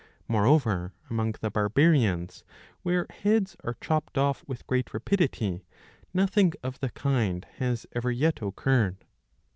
[0.27, 2.43] Moreover among the Barbarians,
[2.81, 5.63] where heads are chopped off with great rapidity,
[6.11, 9.05] nothing of the kind has ever yet occurred.